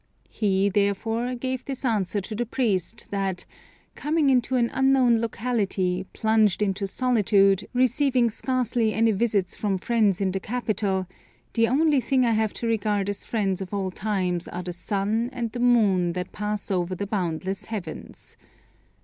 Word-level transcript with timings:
He, 0.29 0.67
therefore, 0.67 1.35
gave 1.35 1.63
this 1.63 1.85
answer 1.85 2.21
to 2.21 2.33
the 2.33 2.47
priest, 2.47 3.05
that 3.11 3.45
"coming 3.93 4.31
into 4.31 4.55
an 4.55 4.71
unknown 4.73 5.21
locality, 5.21 6.07
plunged 6.11 6.63
in 6.63 6.73
solitude, 6.75 7.67
receiving 7.71 8.31
scarcely 8.31 8.95
any 8.95 9.11
visits 9.11 9.55
from 9.55 9.77
friends 9.77 10.19
in 10.19 10.31
the 10.31 10.39
capital, 10.39 11.05
the 11.53 11.67
only 11.67 12.01
thing 12.01 12.25
I 12.25 12.31
have 12.31 12.53
to 12.53 12.67
regard 12.67 13.09
as 13.09 13.23
friends 13.23 13.61
of 13.61 13.75
old 13.75 13.93
times 13.93 14.47
are 14.47 14.63
the 14.63 14.73
sun 14.73 15.29
and 15.31 15.51
the 15.51 15.59
moon 15.59 16.13
that 16.13 16.31
pass 16.31 16.71
over 16.71 16.95
the 16.95 17.05
boundless 17.05 17.65
heavens. 17.65 18.37